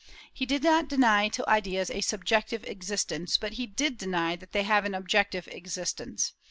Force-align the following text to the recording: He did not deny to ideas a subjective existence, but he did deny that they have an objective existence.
He 0.33 0.47
did 0.47 0.63
not 0.63 0.87
deny 0.87 1.27
to 1.29 1.47
ideas 1.47 1.91
a 1.91 2.01
subjective 2.01 2.63
existence, 2.63 3.37
but 3.37 3.53
he 3.53 3.67
did 3.67 3.99
deny 3.99 4.35
that 4.35 4.51
they 4.51 4.63
have 4.63 4.83
an 4.85 4.95
objective 4.95 5.47
existence. 5.49 6.33